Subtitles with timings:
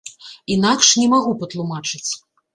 [0.55, 2.05] Інакш не магу патлумачыць.